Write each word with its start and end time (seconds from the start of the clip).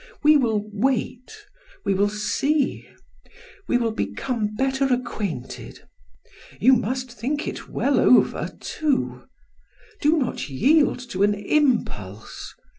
We 0.23 0.35
will 0.35 0.67
wait, 0.73 1.45
we 1.85 1.93
will 1.93 2.09
see; 2.09 2.89
we 3.67 3.77
will 3.77 3.91
become 3.91 4.55
better 4.55 4.85
acquainted. 4.91 5.81
You 6.59 6.73
must 6.75 7.11
think 7.11 7.47
it 7.47 7.69
well 7.69 7.99
over 7.99 8.49
too. 8.59 9.25
Do 10.01 10.17
not 10.17 10.49
yield 10.49 11.07
to 11.11 11.21
an 11.21 11.35
impulse. 11.35 12.55